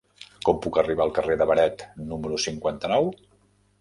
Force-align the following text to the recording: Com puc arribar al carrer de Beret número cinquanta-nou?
Com 0.47 0.61
puc 0.61 0.79
arribar 0.81 1.05
al 1.05 1.13
carrer 1.19 1.37
de 1.41 1.47
Beret 1.51 1.85
número 2.13 2.43
cinquanta-nou? 2.49 3.11